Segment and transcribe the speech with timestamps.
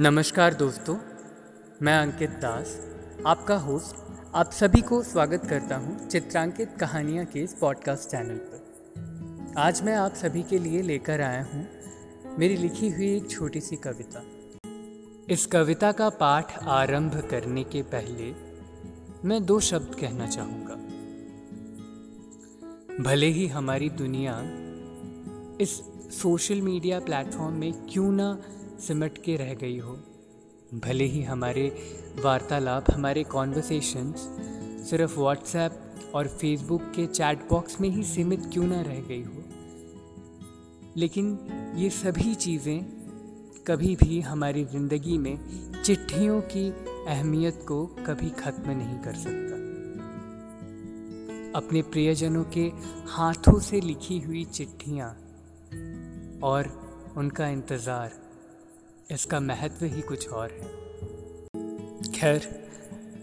[0.00, 0.96] नमस्कार दोस्तों,
[1.82, 2.76] मैं अंकित दास,
[3.26, 3.96] आपका होस्ट
[4.34, 9.94] आप सभी को स्वागत करता हूँ चित्रांकित कहानियाँ के इस पॉडकास्ट चैनल पर। आज मैं
[9.94, 11.66] आप सभी के लिए लेकर आया हूँ
[12.38, 14.22] मेरी लिखी हुई एक छोटी सी कविता।
[15.30, 18.32] इस कविता का पाठ आरंभ करने के पहले
[19.28, 20.74] मैं दो शब्द कहना चाहूँगा।
[23.02, 24.40] भले ही हमारी दुनिया
[25.60, 25.74] इस
[26.22, 28.38] सोशल मीडिया प्लेटफॉर्म में क्यों ना
[28.78, 29.92] सिमट के रह गई हो।
[30.74, 31.68] भले ही हमारे
[32.24, 34.28] वार्तालाप, हमारे कॉन्वर्सेशंस
[34.90, 39.44] सिर्फ़ व्हाट्सएप और फेसबुक के चैट बॉक्स में ही सीमित क्यों ना रह गई हो।
[40.96, 41.38] लेकिन
[41.76, 42.84] ये सभी चीज़ें
[43.66, 45.36] कभी भी हमारी ज़िंदगी में
[45.84, 46.68] चिट्ठियों की
[47.08, 49.56] अहमियत को कभी ख़त्म नहीं कर सकता।
[51.58, 52.64] अपने प्रियजनों के
[53.08, 55.10] हाथों से लिखी हुई चिट्ठियाँ
[56.42, 56.70] और
[57.16, 58.27] उनका इंतज़ार
[59.10, 60.68] इसका महत्व ही कुछ और है।
[62.12, 62.70] खैर,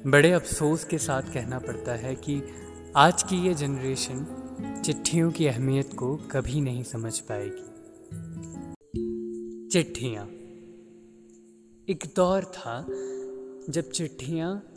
[0.07, 2.43] बड़े अफसोस के साथ कहना पड़ता है कि
[2.95, 4.25] आज की ये जनरेशन
[4.85, 7.65] चिट्ठियों की अहमियत को कभी नहीं समझ पाएगी।
[9.67, 10.25] चिट्ठियाँ।
[11.89, 12.85] एक दौर था
[13.69, 14.71] जब चिट्ठियाँ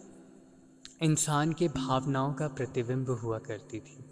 [1.02, 4.04] इंसान के भावनाओं का प्रतिबिंब हुआ करती थी।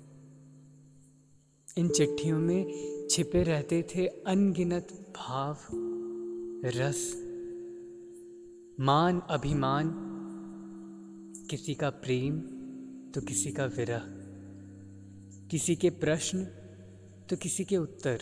[1.78, 2.66] इन चिट्ठियों में
[3.10, 5.58] छिपे रहते थे अनगिनत भाव
[6.64, 7.12] रस,
[8.80, 9.90] मान अभिमान,
[11.50, 12.38] किसी का प्रेम
[13.14, 14.02] तो किसी का विरह,
[15.50, 16.44] किसी के प्रश्न
[17.30, 18.18] तो किसी के उत्तर।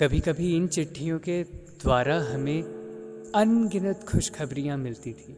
[0.00, 1.42] कभी कभी इन चिट्ठियों के
[1.82, 2.62] द्वारा हमें
[3.34, 5.32] अनगिनत खुशखबरियाँ मिलती थी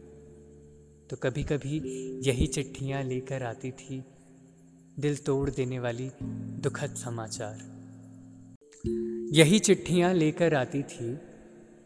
[1.09, 1.81] तो कभी कभी
[2.27, 4.03] यही चिट्ठियाँ लेकर आती थी
[4.99, 6.09] दिल तोड़ देने वाली
[6.61, 7.78] दुखद समाचार।
[8.83, 11.17] यही चिट्ठियाँ लेकर आती थी,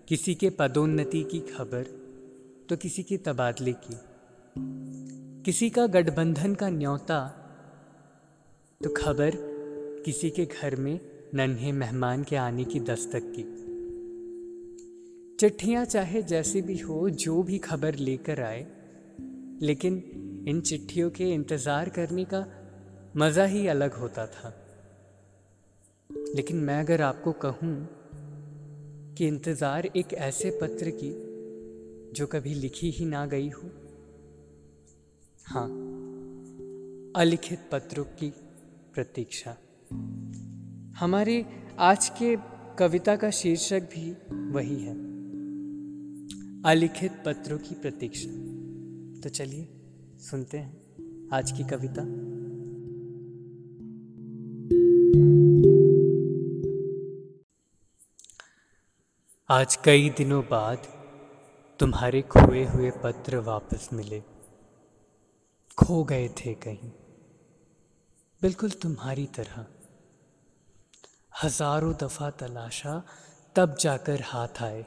[0.08, 1.84] किसी के पदोन्नति की खबर
[2.70, 3.98] तो किसी के तबादले की।
[5.46, 7.20] किसी का गठबंधन का न्योता
[8.82, 9.32] तो खबर
[10.06, 11.00] किसी के घर में
[11.36, 13.44] नन्हे मेहमान के आने की दस्तक की।
[15.40, 18.66] चिट्ठियाँ चाहे जैसी भी हो, जो भी खबर लेकर आए,
[19.62, 22.46] लेकिन इन चिट्ठियों के इंतज़ार करने का
[23.18, 24.60] मज़ा ही अलग होता था।
[26.36, 27.88] लेकिन मैं अगर आपको कहूँ
[29.16, 31.34] कि इंतज़ार एक ऐसे पत्र की,
[32.14, 33.70] जो कभी लिखी ही ना गई हो।
[35.46, 35.68] हाँ
[37.16, 38.34] अलिखित पत्रों की
[38.94, 39.58] प्रतीक्षा।
[41.00, 41.46] हमारे
[41.80, 42.38] आज के
[42.80, 44.12] कविता का शीर्षक भी
[44.52, 44.94] वही है।
[46.66, 48.30] अलिखित पत्रों की प्रतीक्षा।
[49.22, 49.68] तो चलिए,
[50.20, 50.84] सुनते हैं
[51.34, 52.02] आज की कविता।
[59.50, 60.78] आज कई दिनों बाद
[61.80, 64.20] तुम्हारे खोए हुए पत्र वापस मिले।
[65.78, 66.92] खो गए थे कहीं।
[68.42, 69.66] बिल्कुल तुम्हारी तरह।
[71.44, 73.04] हज़ारों दफ़ा तलाशा,
[73.56, 74.86] तब जाकर हाथ आए।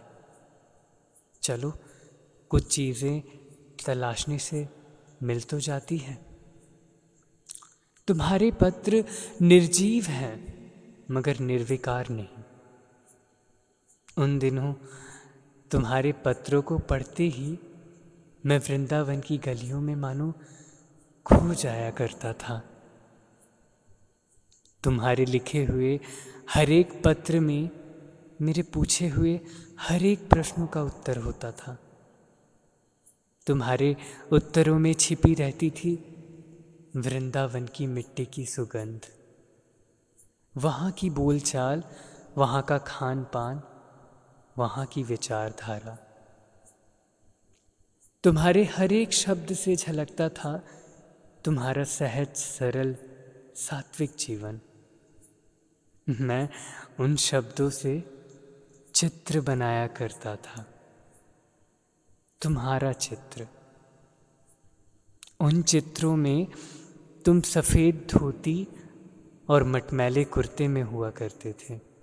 [1.43, 1.73] चलो,
[2.51, 3.23] कुछ चीज़ें
[3.87, 4.69] तलाशने से
[5.23, 6.27] मिल तो जाती हैं।
[8.09, 9.05] तुम्हारे पत्र
[9.43, 10.37] निर्जीव हैं,
[11.11, 12.46] मगर निर्विकार नहीं।
[14.19, 14.75] उन दिनों
[15.71, 17.59] तुम्हारे पत्रों को पढ़ते ही
[18.47, 20.33] मैं वृंदावन की गलियों में मानो
[21.27, 22.63] खो जाया करता था।
[24.83, 26.01] तुम्हारे लिखे हुए
[26.51, 27.71] हर एक पत्र में
[28.43, 29.41] मेरे पूछे हुए
[29.81, 31.79] हर एक प्रश्नों का उत्तर होता था।
[33.47, 33.97] तुम्हारे
[34.33, 35.95] उत्तरों में छिपी रहती थी
[36.97, 39.01] वृंदावन की मिट्टी की सुगंध।
[40.57, 41.83] वहाँ की बोलचाल,
[42.37, 43.63] वहाँ का खान पान
[44.59, 45.99] वहाँ की विचारधारा।
[48.25, 50.65] तुम्हारे हर एक शब्द से झलकता था
[51.45, 52.97] तुम्हारा सहज, सरल,
[53.57, 54.61] सात्विक जीवन।
[56.09, 56.49] मैं
[57.01, 58.05] उन शब्दों से
[58.95, 60.67] चित्र बनाया करता था।
[62.43, 63.47] तुम्हारा चित्र।
[65.41, 66.47] उन चित्रों में
[67.25, 68.69] तुम सफ़ेद धोती
[69.49, 71.96] और मटमैले कुर्ते में हुआ करते थे।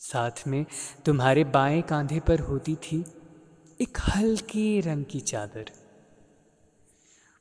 [0.00, 0.66] साथ में
[1.06, 3.04] तुम्हारे बाएँ कांधे पर होती थी
[3.80, 5.70] एक हल्के रंग की चादर।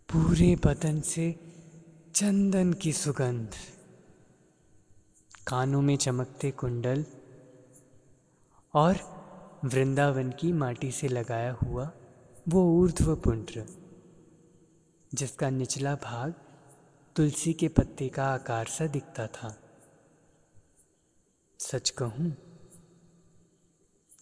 [0.10, 1.32] पूरे बदन से
[2.16, 3.56] चंदन की सुगंध।
[5.48, 7.06] कानों में चमकते कुंडल
[8.74, 8.98] और
[9.66, 11.92] वृंदावन की माटी से लगाया हुआ
[12.50, 13.66] वो ऊर्ध्व पुंड्र
[15.14, 16.34] जिसका निचला भाग
[17.16, 19.56] तुलसी के पत्ते का आकार सा दिखता था।
[21.60, 22.36] सच कहूँ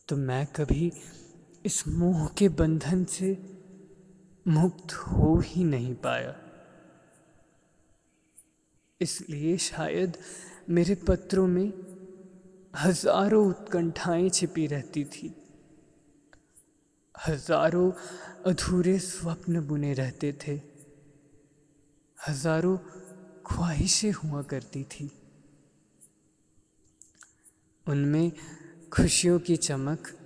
[0.10, 0.92] तो मैं कभी
[1.66, 3.30] इस मोह के बंधन से
[4.46, 6.36] मुक्त हो ही नहीं पाया।
[9.02, 10.18] इसलिए शायद
[10.70, 11.72] मेरे पत्रों में
[12.76, 15.34] हज़ारों उत्कंठाएँ छिपी रहती थी।
[17.16, 17.92] हज़ारों
[18.46, 20.60] अधूरे स्वप्न बुने रहते थे।
[22.18, 22.78] हज़ारों
[23.46, 25.10] ख्वाहिशें हुआ करती थी।
[27.86, 28.32] उनमें
[28.96, 30.18] खुशियों की चमक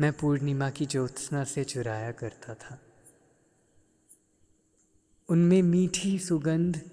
[0.00, 2.78] मैं पूर्णिमा की ज्योत्सना से चुराया करता था।
[5.28, 6.90] उनमें मीठी सुगंध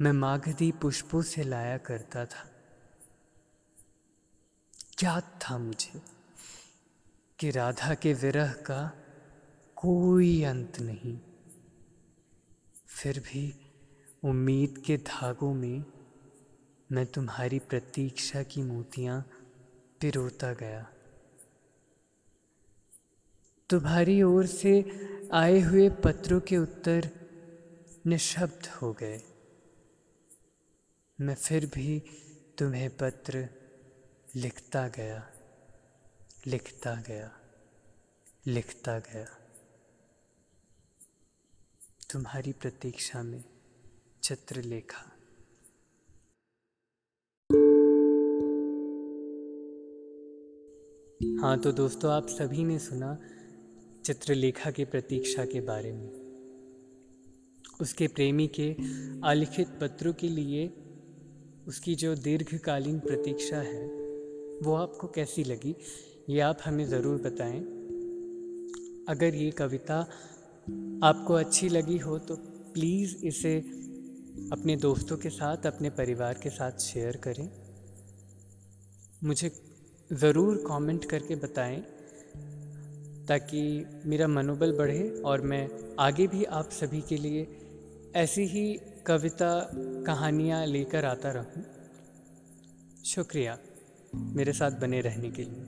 [0.00, 2.50] मैं मागधी पुष्पों से लाया करता था।
[4.98, 6.02] क्या था मुझे
[7.38, 8.92] कि राधा के विरह का
[9.76, 11.20] कोई अंत नहीं।
[12.86, 13.70] फिर भी
[14.24, 15.84] उम्मीद के धागों में
[16.92, 19.30] मैं तुम्हारी प्रतीक्षा की मोतियाँ
[20.00, 20.82] पिरोता गया।
[23.70, 24.72] तुम्हारी ओर से
[25.32, 27.10] आए हुए पत्रों के उत्तर
[28.06, 29.22] निशब्द हो गए।
[31.20, 32.02] मैं फिर भी
[32.58, 33.48] तुम्हें पत्र
[34.36, 35.26] लिखता गया
[36.46, 37.30] लिखता गया
[38.46, 39.26] लिखता गया।
[42.12, 43.44] तुम्हारी प्रतीक्षा में
[44.22, 45.15] चित्रलेखा
[51.40, 53.16] हाँ तो दोस्तों, आप सभी ने सुना
[54.04, 56.08] चित्रलेखा के प्रतीक्षा के बारे में।
[57.80, 58.68] उसके प्रेमी के
[59.24, 60.66] अलिखित पत्रों के लिए
[61.68, 63.84] उसकी जो दीर्घकालीन प्रतीक्षा है,
[64.62, 65.74] वो आपको कैसी लगी,
[66.30, 67.60] ये आप हमें ज़रूर बताएँ।
[69.08, 69.98] अगर ये कविता
[71.04, 72.36] आपको अच्छी लगी हो तो
[72.74, 73.56] प्लीज़ इसे
[74.52, 77.48] अपने दोस्तों के साथ, अपने परिवार के साथ शेयर करें।
[79.24, 79.50] मुझे
[80.10, 81.80] ज़रूर कमेंट करके बताएँ,
[83.28, 83.62] ताकि
[84.06, 85.68] मेरा मनोबल बढ़े और मैं
[86.00, 87.46] आगे भी आप सभी के लिए
[88.16, 88.66] ऐसी ही
[89.06, 89.48] कविता
[90.06, 91.64] कहानियाँ लेकर आता रहूँ।
[93.04, 93.58] शुक्रिया
[94.36, 95.64] मेरे साथ बने रहने के लिए।